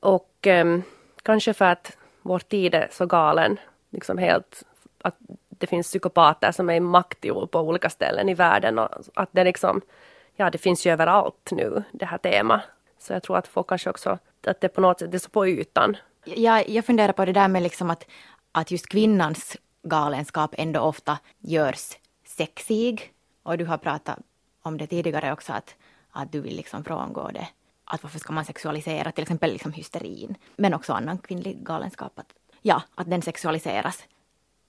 [0.00, 0.78] Och eh,
[1.22, 3.58] kanske för att vår tid är så galen,
[3.90, 4.62] liksom helt,
[5.02, 5.16] att
[5.48, 9.44] det finns psykopater som är i makt på olika ställen i världen och att det
[9.44, 9.80] liksom,
[10.36, 12.60] ja det finns ju överallt nu det här temat.
[12.98, 15.48] Så jag tror att folk kanske också att det på något sätt är så på
[15.48, 15.96] ytan.
[16.24, 18.06] Jag, jag funderar på det där med liksom att,
[18.52, 23.12] att just kvinnans galenskap ändå ofta görs sexig.
[23.42, 24.18] Och du har pratat
[24.62, 25.74] om det tidigare också, att,
[26.10, 27.48] att du vill liksom frångå det.
[27.84, 32.18] Att varför ska man sexualisera till exempel liksom hysterin, men också annan kvinnlig galenskap.
[32.18, 34.04] Att, ja, att den sexualiseras.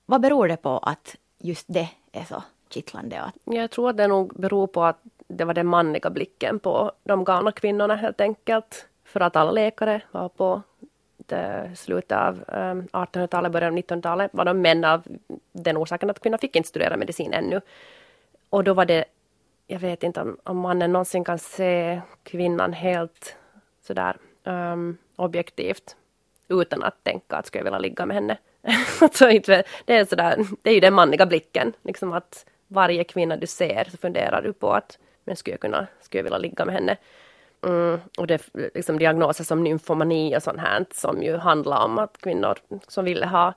[0.06, 3.32] Vad beror det på att just det är så kittlande?
[3.44, 7.24] Jag tror att det nog beror på att det var den manliga blicken på de
[7.24, 10.62] galna kvinnorna helt enkelt för att alla läkare var på
[11.76, 15.04] slutet av ehm, 1800-talet, början av 1900-talet var de män av
[15.52, 17.62] den orsaken att kvinnor fick inte studera medicin ännu.
[18.50, 19.06] Och då var det,
[19.68, 23.36] jag vet inte om, om mannen någonsin kan se kvinnan helt
[23.82, 25.96] sådär um, objektivt
[26.48, 28.38] utan att tänka att skulle jag vilja ligga med henne.
[29.02, 29.26] alltså,
[29.86, 33.88] det, är sådär, det är ju den manliga blicken, liksom att varje kvinna du ser
[33.92, 36.98] så funderar du på att men skulle jag kunna, skulle jag vilja ligga med henne.
[37.64, 42.18] Mm, och det liksom diagnoser som nymfomani och sånt här som ju handlar om att
[42.18, 43.54] kvinnor som ville ha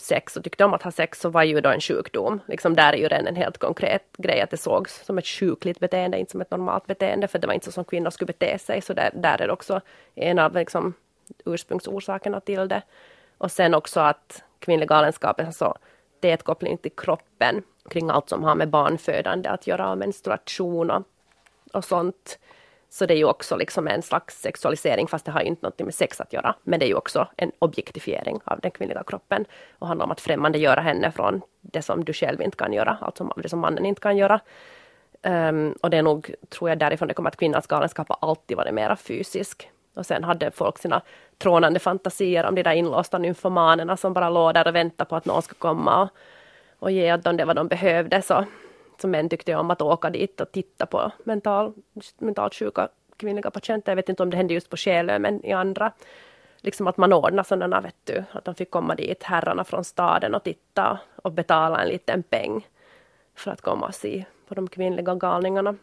[0.00, 2.40] sex och tyckte om att ha sex så var ju då en sjukdom.
[2.46, 5.80] Liksom där är ju redan en helt konkret grej att det sågs som ett sjukligt
[5.80, 8.58] beteende, inte som ett normalt beteende för det var inte så som kvinnor skulle bete
[8.58, 9.80] sig så där, där är det också
[10.14, 10.94] en av liksom,
[11.44, 12.82] ursprungsorsakerna till det.
[13.38, 15.78] Och sen också att kvinnlig galenskap alltså, är så
[16.20, 21.02] tät koppling till kroppen kring allt som har med barnfödande att göra, menstruation och,
[21.72, 22.38] och sånt.
[22.92, 25.94] Så det är ju också liksom en slags sexualisering fast det har inte något med
[25.94, 26.54] sex att göra.
[26.62, 29.44] Men det är ju också en objektifiering av den kvinnliga kroppen
[29.78, 32.98] och handlar om att främmande göra henne från det som du själv inte kan göra,
[33.00, 34.40] alltså det som mannen inte kan göra.
[35.22, 38.56] Um, och det är nog, tror jag, därifrån det kommer att kvinnans galenskap har alltid
[38.56, 39.70] varit mera fysisk.
[39.94, 41.02] Och sen hade folk sina
[41.38, 45.24] trånande fantasier om de där inlåsta nymfomanerna som bara låg där och väntade på att
[45.24, 46.08] någon ska komma och,
[46.78, 48.22] och ge dem det vad de behövde.
[48.22, 48.44] Så
[49.00, 51.72] så män tyckte om att åka dit och titta på mental,
[52.18, 53.92] mentalt sjuka kvinnliga patienter.
[53.92, 55.92] Jag vet inte om det hände just på Själö men i andra.
[56.62, 60.34] Liksom att man ordnade sådana, vet du, att de fick komma dit, herrarna från staden
[60.34, 62.66] och titta och betala en liten peng
[63.34, 65.76] för att komma och se på de kvinnliga galningarna.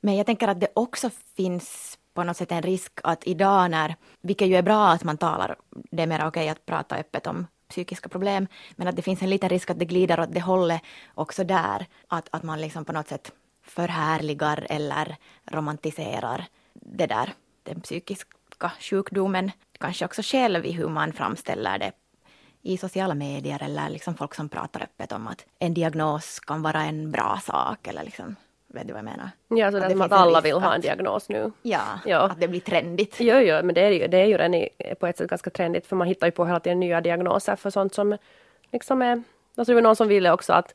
[0.00, 3.94] Men jag tänker att det också finns på något sätt en risk att idag när,
[4.20, 7.26] vilket ju är bra att man talar, det är mer okej okay att prata öppet
[7.26, 10.40] om psykiska problem, men att det finns en liten risk att det glider åt det
[10.40, 10.82] hållet
[11.14, 17.80] också där, att, att man liksom på något sätt förhärligar eller romantiserar det där, den
[17.80, 21.92] psykiska sjukdomen, kanske också själv i hur man framställer det
[22.62, 26.84] i sociala medier eller liksom folk som pratar öppet om att en diagnos kan vara
[26.84, 28.36] en bra sak eller liksom
[28.76, 29.30] Vet du vad jag menar?
[29.48, 31.52] Ja, så att, det att alla vill ha en diagnos nu.
[31.62, 33.16] Ja, ja, att det blir trendigt.
[33.18, 34.68] Jo, jo, men det är ju, det är ju redan
[35.00, 37.70] på ett sätt ganska trendigt för man hittar ju på hela tiden nya diagnoser för
[37.70, 38.16] sånt som
[38.72, 39.22] liksom är...
[39.56, 40.74] Alltså det var någon som ville också att,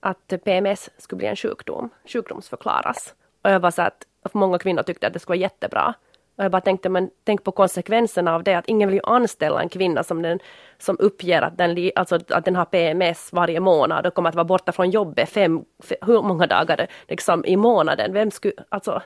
[0.00, 3.14] att PMS skulle bli en sjukdom, sjukdomsförklaras.
[3.42, 5.94] Och jag var så att många kvinnor tyckte att det skulle vara jättebra
[6.36, 9.62] och jag bara tänkte, men tänk på konsekvenserna av det, att ingen vill ju anställa
[9.62, 10.38] en kvinna som, den,
[10.78, 14.44] som uppger att den, alltså, att den har PMS varje månad och kommer att vara
[14.44, 18.12] borta från jobbet fem, fem hur många dagar liksom, i månaden.
[18.12, 19.02] Vem skulle, alltså...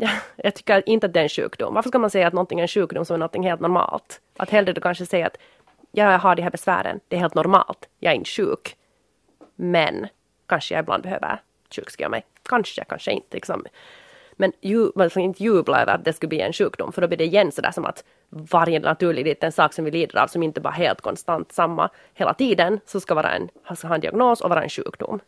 [0.00, 1.74] Ja, jag tycker inte att det är en sjukdom.
[1.74, 4.20] Varför ska man säga att någonting är en sjukdom som är någonting helt normalt?
[4.36, 5.36] Att hellre du kanske säger att
[5.92, 8.76] jag har de här besvären, det är helt normalt, jag är inte sjuk.
[9.56, 10.06] Men
[10.46, 12.26] kanske jag ibland behöver sjukskriva mig.
[12.42, 13.36] Kanske, kanske inte.
[13.36, 13.64] Liksom.
[14.40, 17.18] Men ju, man inte jubla över att det skulle bli en sjukdom, för då blir
[17.18, 20.60] det igen sådär som att varje naturlig liten sak som vi lider av, som inte
[20.60, 24.50] bara helt konstant samma hela tiden, så ska vara en, ska ha en diagnos och
[24.50, 25.20] vara en sjukdom.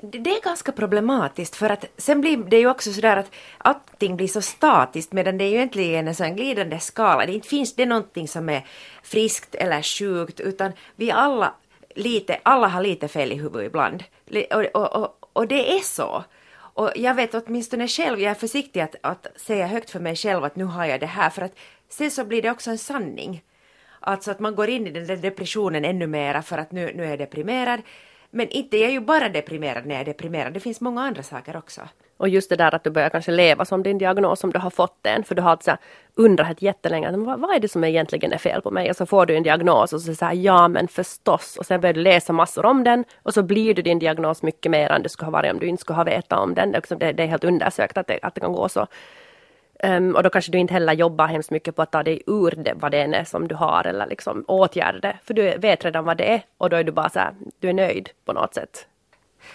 [0.00, 4.28] Det är ganska problematiskt för att sen blir det ju också sådär att allting blir
[4.28, 7.26] så statiskt medan det är ju egentligen en sån glidande skala.
[7.26, 8.66] Det inte finns det någonting som är
[9.02, 11.54] friskt eller sjukt utan vi alla
[11.94, 14.04] lite, alla har lite fel i huvudet ibland.
[14.50, 16.24] Och, och, och, och det är så.
[16.74, 20.44] Och jag vet åtminstone själv, jag är försiktig att, att säga högt för mig själv
[20.44, 21.54] att nu har jag det här för att
[21.88, 23.42] sen så blir det också en sanning.
[24.00, 27.04] Alltså att man går in i den där depressionen ännu mera för att nu, nu
[27.04, 27.82] är jag deprimerad.
[28.34, 31.56] Men inte är ju bara deprimerad när jag är deprimerad, det finns många andra saker
[31.56, 31.80] också.
[32.16, 34.70] Och just det där att du börjar kanske leva som din diagnos om du har
[34.70, 35.76] fått den, för du har alltså
[36.14, 38.90] undrat jättelänge, vad, vad är det som egentligen är fel på mig?
[38.90, 41.94] Och så får du en diagnos och så säger ja men förstås, och sen börjar
[41.94, 45.08] du läsa massor om den och så blir du din diagnos mycket mer än du
[45.08, 46.72] skulle ha varit om du inte skulle ha vetat om den.
[46.72, 48.86] Det, liksom, det är helt undersökt att det, att det kan gå så.
[49.86, 52.50] Um, och då kanske du inte heller jobbar hemskt mycket på att ta dig ur
[52.50, 55.18] det, vad det än är som du har eller liksom åtgärda det.
[55.24, 57.68] För du vet redan vad det är och då är du bara så här, du
[57.68, 58.86] är nöjd på något sätt.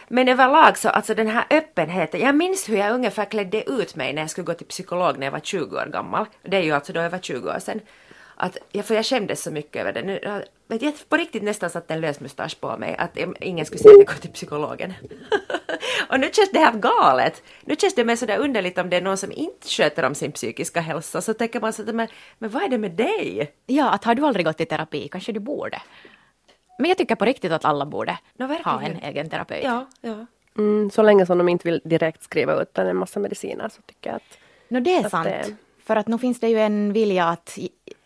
[0.08, 4.14] Men överlag så, alltså den här öppenheten, jag minns hur jag ungefär klädde ut mig
[4.14, 6.26] när jag skulle gå till psykolog när jag var 20 år gammal.
[6.44, 7.82] Det är ju alltså då över 20 år sedan.
[8.36, 10.02] Att, ja, för jag skämdes så mycket över det.
[10.02, 13.92] Nu, vet jag på riktigt nästan satt en lösmustasch på mig, att ingen skulle säga
[13.92, 14.94] att jag går till psykologen.
[16.10, 17.44] och nu känns det här galet.
[17.62, 20.32] Nu känns det mer sådär underligt om det är någon som inte sköter om sin
[20.32, 23.52] psykiska hälsa, så tänker man så men, men vad är det med dig?
[23.66, 25.82] Ja, att har du aldrig gått i terapi, kanske du borde.
[26.80, 29.64] Men jag tycker på riktigt att alla borde no, ha en egen terapeut.
[29.64, 30.26] Ja, ja.
[30.58, 34.10] Mm, så länge som de inte vill direkt skriva ut en massa mediciner så tycker
[34.10, 34.38] jag att...
[34.68, 35.26] No, det är sant.
[35.26, 35.56] Det...
[35.84, 37.58] För att nu finns det ju en vilja att,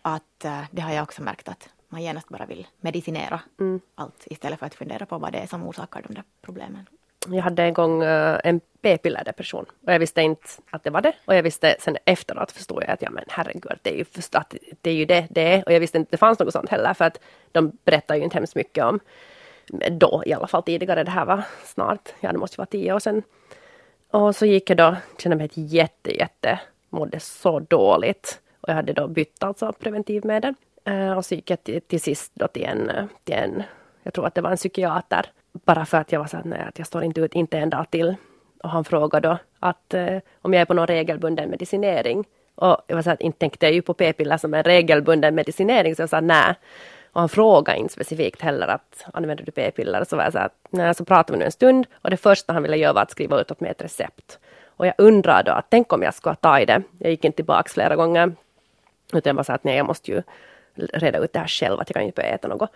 [0.02, 3.80] att, eh, det har jag också märkt att man genast bara vill medicinera mm.
[3.94, 6.86] allt istället för att fundera på vad det är som orsakar de där problemen.
[7.28, 11.12] Jag hade en gång uh, en p-pillerdepression och jag visste inte att det var det
[11.24, 14.54] och jag visste sen efteråt förstod jag att ja men herregud det är ju, att
[14.80, 16.68] det, är ju det det är och jag visste inte att det fanns något sånt
[16.68, 17.20] heller för att
[17.52, 19.00] de berättar ju inte hemskt mycket om
[19.90, 22.98] då i alla fall tidigare, det här var snart, ja det måste vara tio år
[22.98, 23.22] sedan.
[24.10, 28.92] Och så gick jag då, kände mig jätte jätte, mådde så dåligt och jag hade
[28.92, 30.54] då bytt alltså preventivmedel.
[30.84, 33.62] Eh, och så gick jag till, till sist då till en, till en,
[34.02, 36.64] jag tror att det var en psykiater bara för att jag var så att, nej,
[36.68, 38.16] att jag står inte ut, inte en dag till.
[38.62, 42.24] Och han frågade då att eh, om jag är på någon regelbunden medicinering.
[42.54, 45.96] Och jag var så att inte tänkte jag ju på p-piller som en regelbunden medicinering,
[45.96, 46.54] så jag sa nej.
[47.12, 50.04] Och han frågade inte specifikt heller att använder du p-piller?
[50.04, 52.52] Så var jag så att nej, så pratade vi nu en stund och det första
[52.52, 54.38] han ville göra var att skriva ut åt mig ett recept.
[54.66, 56.82] Och jag undrade då att tänk om jag skulle ta i det.
[56.98, 58.32] Jag gick inte tillbaks flera gånger.
[59.12, 60.22] Utan jag var så att nej, jag måste ju
[60.74, 62.70] reda ut det här själv, att jag kan inte börja äta något.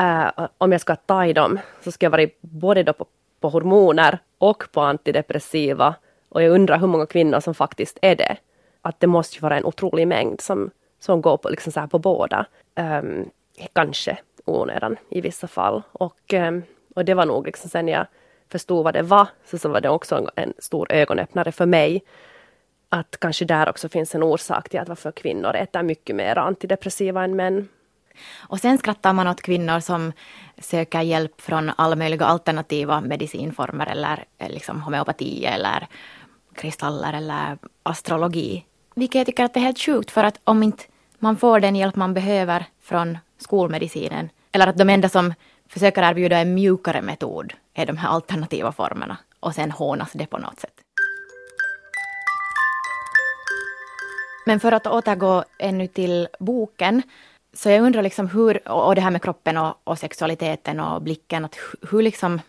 [0.00, 3.06] Uh, om jag ska ta i dem så ska jag vara både då på,
[3.40, 5.94] på hormoner och på antidepressiva.
[6.28, 8.36] Och jag undrar hur många kvinnor som faktiskt är det.
[8.82, 11.86] Att det måste ju vara en otrolig mängd som, som går på, liksom så här
[11.86, 12.46] på båda.
[12.76, 13.30] Um,
[13.72, 15.82] kanske onödan i vissa fall.
[15.92, 16.62] Och, um,
[16.94, 18.06] och det var nog liksom sen jag
[18.48, 22.02] förstod vad det var, så, så var det också en, en stor ögonöppnare för mig.
[22.88, 27.24] Att kanske där också finns en orsak till att varför kvinnor äter mycket mer antidepressiva
[27.24, 27.68] än män.
[28.34, 30.12] Och sen skrattar man åt kvinnor som
[30.58, 35.86] söker hjälp från alla möjliga alternativa medicinformer eller eh, liksom homeopati eller
[36.54, 38.64] kristaller eller astrologi.
[38.94, 40.84] Vilket jag tycker att det är helt sjukt för att om inte
[41.18, 45.34] man får den hjälp man behöver från skolmedicinen eller att de enda som
[45.68, 50.38] försöker erbjuda en mjukare metod är de här alternativa formerna och sen hånas det på
[50.38, 50.73] något sätt.
[54.44, 57.02] Men för att återgå ännu till boken
[57.52, 61.44] så jag undrar liksom hur, och det här med kroppen och, och sexualiteten och blicken,
[61.44, 61.58] att
[61.90, 62.40] hur, liksom,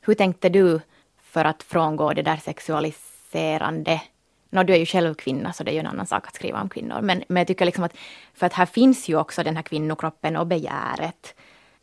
[0.00, 0.80] hur tänkte du
[1.22, 4.02] för att frångå det där sexualiserande?
[4.50, 6.60] Nå, du är ju själv kvinna, så det är ju en annan sak att skriva
[6.60, 7.00] om kvinnor.
[7.02, 7.96] Men, men jag tycker liksom att,
[8.34, 11.34] för att här finns ju också den här kvinnokroppen och begäret.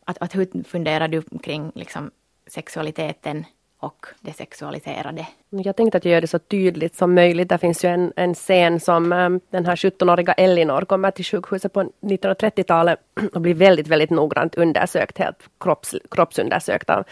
[0.05, 2.11] Att, att hur funderar du kring liksom
[2.47, 3.45] sexualiteten
[3.79, 5.27] och det sexualiserade.
[5.49, 7.49] Jag tänkte att jag gör det så tydligt som möjligt.
[7.49, 11.73] Det finns ju en, en scen som um, den här 17-åriga Elinor kommer till sjukhuset
[11.73, 12.99] på 1930-talet
[13.33, 17.03] och blir väldigt, väldigt noggrant undersökt, helt kropps, kroppsundersökt av,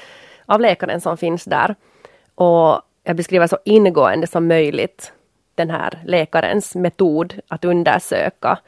[0.45, 1.75] av läkaren som finns där.
[2.35, 5.13] Och jag beskriver så ingående som möjligt
[5.55, 8.59] den här läkarens metod att undersöka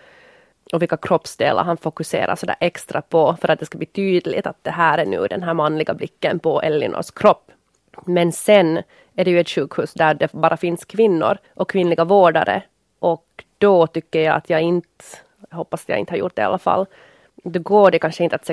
[0.73, 4.63] och vilka kroppsdelar han fokuserar sådär extra på för att det ska bli tydligt att
[4.63, 7.51] det här är nu den här manliga blicken på Elinors kropp.
[8.05, 8.77] Men sen
[9.15, 12.63] är det ju ett sjukhus där det bara finns kvinnor och kvinnliga vårdare
[12.99, 15.05] och då tycker jag att jag inte,
[15.49, 16.85] jag hoppas jag inte har gjort det i alla fall,
[17.43, 18.45] då går det kanske inte att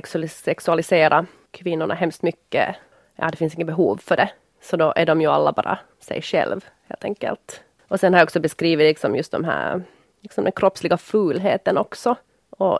[0.44, 2.76] sexualisera kvinnorna hemskt mycket.
[3.16, 4.30] Ja, det finns inget behov för det.
[4.62, 7.62] Så då är de ju alla bara sig själv helt enkelt.
[7.88, 9.82] Och sen har jag också beskrivit liksom just de här,
[10.20, 12.16] liksom den kroppsliga fulheten också.
[12.50, 12.78] Och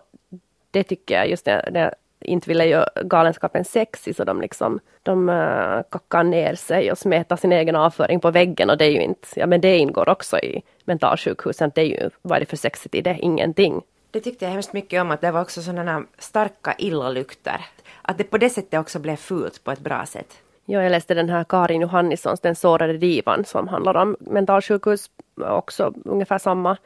[0.70, 4.80] det tycker jag just när, när jag inte ville göra galenskapen sexig så de liksom
[5.02, 8.90] de uh, kackar ner sig och smetar sin egen avföring på väggen och det är
[8.90, 11.70] ju inte, ja men det ingår också i mentalsjukhusen.
[11.74, 13.18] Det är ju, vad är det för sexigt i det?
[13.20, 13.82] Ingenting.
[14.10, 17.60] Det tyckte jag hemskt mycket om att det var också sådana starka illalukter.
[18.02, 20.38] Att det på det sättet också blev fult på ett bra sätt.
[20.64, 25.94] Ja, jag läste den här Karin Johannissons Den sårade divan som handlar om mentalsjukhus, också
[26.04, 26.76] ungefär samma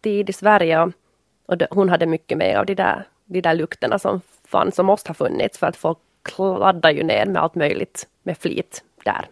[0.00, 0.92] tid i Sverige.
[1.46, 4.86] Och det, hon hade mycket mer av de där, de där lukterna som fanns som
[4.86, 9.28] måste ha funnits för att folk kladdar ju ner med allt möjligt med flit där.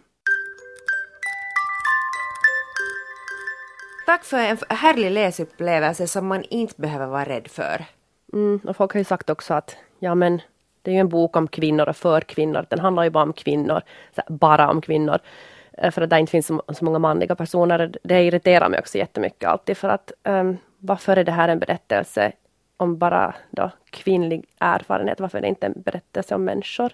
[4.05, 7.85] Tack för en härlig läsupplevelse som man inte behöver vara rädd för.
[8.33, 10.41] Mm, och folk har ju sagt också att ja men
[10.81, 12.65] det är ju en bok om kvinnor och för kvinnor.
[12.69, 13.81] Den handlar ju bara om kvinnor,
[14.27, 15.19] bara om kvinnor.
[15.77, 17.95] Eh, för att det inte finns så, så, många manliga personer.
[18.03, 22.31] Det irriterar mig också jättemycket alltid för att um, varför är det här en berättelse
[22.77, 25.19] om bara då kvinnlig erfarenhet?
[25.19, 26.91] Varför är det inte en berättelse om människor?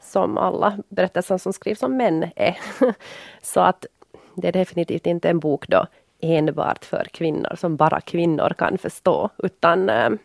[0.00, 2.58] Som alla berättelser som skrivs om män är.
[3.42, 3.86] så att
[4.34, 5.86] det är definitivt inte en bok då
[6.20, 10.18] enbart för kvinnor som bara kvinnor kan förstå utan um,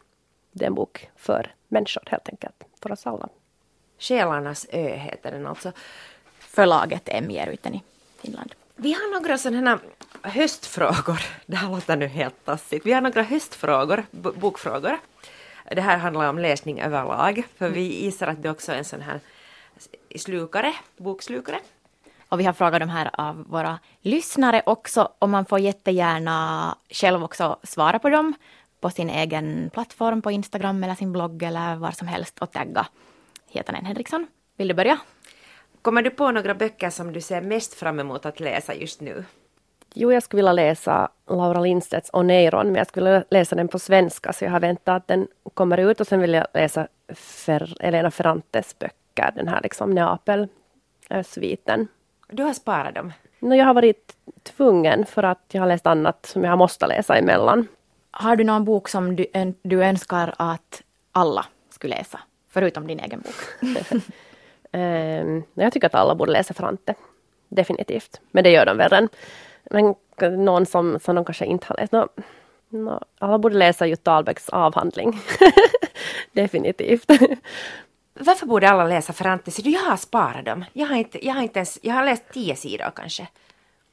[0.51, 3.29] det är en bok för människor helt enkelt, för oss alla.
[3.99, 5.71] Själarnas ö heter den alltså.
[6.39, 7.83] Förlaget MJ-ruten i
[8.17, 8.55] Finland.
[8.75, 9.79] Vi har några sådana
[10.25, 11.19] höstfrågor.
[11.45, 12.85] Det här låter nu helt tassigt.
[12.85, 14.97] Vi har några höstfrågor, bokfrågor.
[15.71, 19.01] Det här handlar om läsning överlag, för vi gissar att det också är en sån
[19.01, 19.19] här
[20.15, 21.59] slukare, bokslukare.
[22.29, 27.23] Och vi har frågat de här av våra lyssnare också och man får jättegärna själv
[27.23, 28.33] också svara på dem
[28.79, 32.87] på sin egen plattform på Instagram eller sin blogg eller var som helst och tagga
[33.49, 34.27] Hietanen Henriksson.
[34.57, 34.97] Vill du börja?
[35.81, 39.25] Kommer du på några böcker som du ser mest fram emot att läsa just nu?
[39.97, 43.79] Jo, jag skulle vilja läsa Laura Lindstedts Oneiron, men jag skulle vilja läsa den på
[43.79, 47.77] svenska, så jag har väntat att den kommer ut och sen vill jag läsa Fer
[47.79, 51.87] Elena Ferrantes böcker, den här liksom Neapel-sviten.
[52.29, 53.13] Du har sparat dem?
[53.39, 56.87] No, jag har varit tvungen för att jag har läst annat som jag har måste
[56.87, 57.67] läsa emellan.
[58.11, 59.25] Har du någon bok som du,
[59.61, 63.35] du önskar att alla skulle läsa, förutom din egen bok?
[64.71, 66.95] um, jag tycker att alla borde läsa Frante.
[67.49, 68.21] Definitivt.
[68.31, 69.09] Men det gör de väl redan.
[69.71, 69.95] Men
[70.37, 71.91] någon som, som de kanske inte har läst.
[71.91, 72.07] No,
[72.69, 75.19] no, alla borde läsa Jutta Ahlbäcks avhandling.
[76.31, 77.11] Definitivt.
[78.19, 79.51] Varför borde alla läsa Frante?
[79.69, 80.65] jag har sparat dem.
[80.73, 83.27] Jag har, inte, jag har inte ens, jag har läst tio sidor kanske.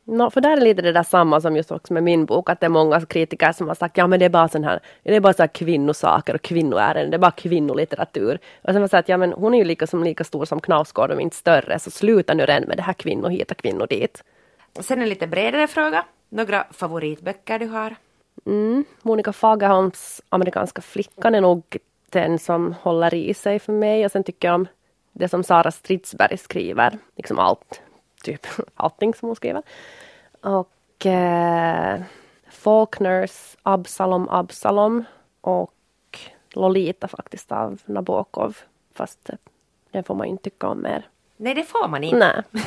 [0.04, 2.60] No, för där är lite det där samma som just också med min bok, att
[2.60, 5.16] det är många kritiker som har sagt ja men det är bara sån här, det
[5.16, 8.38] är bara så här kvinnosaker och kvinnoärenden, det är bara kvinnolitteratur.
[8.62, 10.60] Och sen har jag sagt ja men hon är ju lika, som, lika stor som
[10.60, 13.86] Knausgård, om inte större, så sluta nu redan med det här kvinnor hit och kvinnor
[13.86, 14.22] dit.
[14.80, 17.96] Sen en lite bredare fråga, några favoritböcker du har?
[18.46, 21.76] Mm, Monica Fagerholms Amerikanska flickan är nog
[22.10, 24.66] den som håller i sig för mig och sen tycker jag om
[25.12, 27.82] det som Sara Stridsberg skriver, liksom allt
[28.22, 29.62] typ allting som hon skriver.
[30.40, 32.02] Och eh,
[32.50, 35.04] Faulkners Absalom Absalom
[35.40, 35.74] och
[36.52, 38.56] Lolita faktiskt av Nabokov.
[38.94, 39.30] Fast
[39.90, 41.08] den får man ju inte tycka om mer.
[41.42, 42.16] Nej, det får man inte.
[42.16, 42.42] Nej.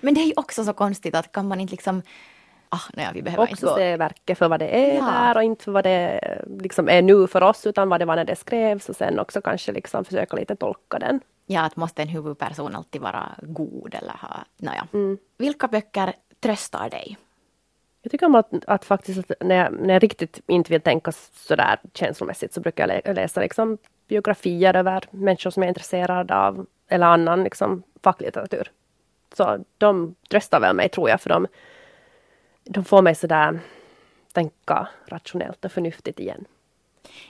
[0.00, 2.02] Men det är ju också så konstigt att kan man inte liksom
[2.72, 3.76] Ah, nej, vi behöver också inte gå.
[3.76, 5.04] se verket för vad det är ja.
[5.04, 6.20] där och inte för vad det
[6.60, 9.40] liksom är nu för oss utan vad det var när det skrevs och sen också
[9.40, 14.12] kanske liksom försöka lite tolka den ja, att måste en huvudperson alltid vara god eller
[14.12, 14.86] ha, naja.
[14.92, 15.18] Mm.
[15.38, 17.16] Vilka böcker tröstar dig?
[18.02, 21.12] Jag tycker om att, att faktiskt att när, jag, när jag riktigt inte vill tänka
[21.32, 23.78] sådär känslomässigt så brukar jag läsa liksom
[24.10, 28.70] biografier över människor som jag är intresserad av eller annan liksom facklitteratur.
[29.36, 31.46] Så de tröstar väl mig tror jag för de,
[32.64, 33.60] de får mig sådär
[34.32, 36.44] tänka rationellt och förnuftigt igen.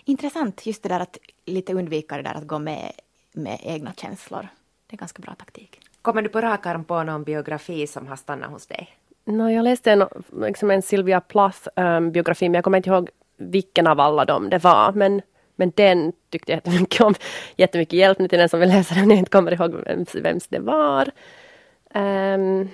[0.05, 2.93] Intressant just det där att lite undvika det där att gå med
[3.33, 4.49] med egna känslor.
[4.87, 5.81] Det är ganska bra taktik.
[6.03, 8.89] Kommer du på rak arm på någon biografi som har stannat hos dig?
[9.25, 10.05] No, jag läste en,
[10.43, 14.51] liksom en Sylvia Plath um, biografi, men jag kommer inte ihåg vilken av alla dem
[14.51, 14.93] det var.
[14.93, 15.23] Men,
[15.61, 17.15] men den tyckte jag jättemycket om.
[17.57, 20.47] Jättemycket hjälp nu till den som vill läsa den, jag inte kommer ihåg vems, vems
[20.49, 21.11] det var.
[21.95, 22.69] Um,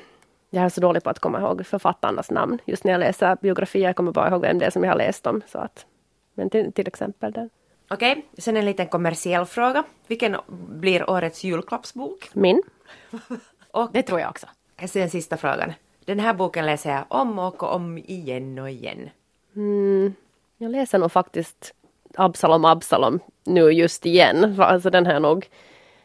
[0.51, 2.59] Jag är så dålig på att komma ihåg författarnas namn.
[2.64, 4.99] Just när jag läser biografier jag kommer bara ihåg vem det är som jag har
[4.99, 5.43] läst om.
[5.47, 5.87] Så att,
[6.34, 7.51] men till, till exempel den.
[7.91, 9.84] Okej, sen en liten kommersiell fråga.
[10.07, 10.37] Vilken
[10.68, 12.30] blir årets julklappsbok?
[12.32, 12.62] Min.
[13.70, 14.47] Och Det tror jag också.
[14.89, 15.72] sen sista frågan.
[16.05, 19.11] Den här boken läser jag om och om igen och igen.
[19.57, 20.14] Mm,
[20.59, 21.74] jag läser nog faktiskt
[22.16, 24.60] Absalom Absalom nu just igen.
[24.60, 25.48] Alltså den har jag nog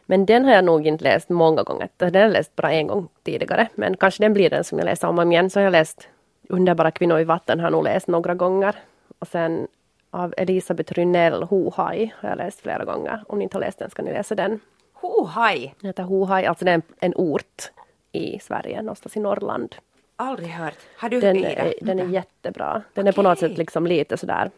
[0.06, 1.88] men den har jag nog inte läst många gånger.
[1.96, 3.68] Den har jag läst bara en gång tidigare.
[3.74, 5.50] Men kanske den blir den som jag läser om och om igen.
[5.50, 6.08] Så har jag läst
[6.48, 8.74] Underbara kvinnor i vatten har jag nog läst några gånger.
[9.18, 9.66] Och sen
[10.10, 13.24] av Elisabeth Rynell, Hohaj, har jag läst flera gånger.
[13.28, 14.60] Om ni inte har läst den ska ni läsa den.
[14.92, 15.74] Hohaj!
[15.80, 17.70] Den heter Hohaj, alltså det är en, en ort
[18.12, 19.74] i Sverige, någonstans i Norrland.
[20.16, 20.78] Aldrig hört.
[20.96, 22.82] Har du Den, är, den är jättebra.
[22.94, 24.50] Den är på något sätt liksom lite sådär,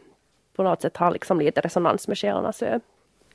[0.57, 2.81] på något sätt har liksom lite resonans med Själarnas ö.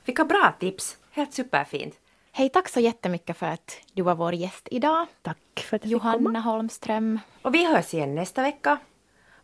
[0.04, 0.96] Vilka bra tips!
[1.12, 1.94] Helt superfint.
[2.32, 5.06] Hej, tack så jättemycket för att du var vår gäst idag.
[5.22, 6.14] Tack för att jag fick komma.
[6.14, 7.18] Johanna Holmström.
[7.42, 8.78] Och vi hörs igen nästa vecka.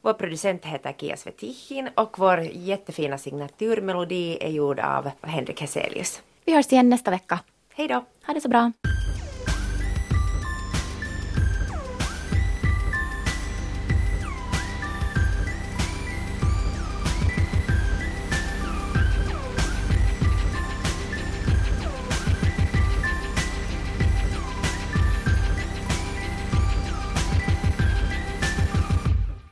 [0.01, 6.23] Vår producent heter Kia Svetihin och vår jättefina signaturmelodi är gjord av Henrik Heselius.
[6.45, 7.41] Vi hörs igen nästa vecka.
[7.75, 8.05] Hej då!
[8.27, 8.73] Ha det så bra.